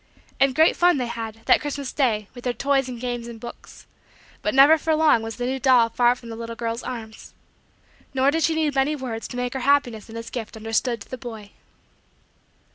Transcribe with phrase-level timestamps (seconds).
[0.39, 3.85] And great fun they had, that Christmas day, with their toys and games and books;
[4.41, 7.35] but never for long was the new doll far from the little girl's arms.
[8.11, 11.09] Nor did she need many words to make her happiness in his gift understood to
[11.11, 11.51] the boy.